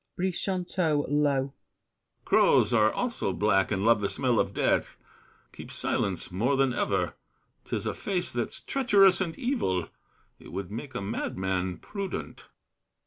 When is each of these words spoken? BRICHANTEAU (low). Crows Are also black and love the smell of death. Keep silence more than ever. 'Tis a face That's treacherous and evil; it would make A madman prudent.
BRICHANTEAU 0.17 1.05
(low). 1.09 1.53
Crows 2.25 2.73
Are 2.73 2.91
also 2.91 3.31
black 3.33 3.69
and 3.71 3.83
love 3.85 4.01
the 4.01 4.09
smell 4.09 4.39
of 4.39 4.51
death. 4.51 4.97
Keep 5.53 5.71
silence 5.71 6.31
more 6.31 6.57
than 6.57 6.73
ever. 6.73 7.13
'Tis 7.65 7.85
a 7.85 7.93
face 7.93 8.31
That's 8.33 8.61
treacherous 8.61 9.21
and 9.21 9.37
evil; 9.37 9.89
it 10.39 10.51
would 10.51 10.71
make 10.71 10.95
A 10.95 11.01
madman 11.03 11.77
prudent. 11.77 12.47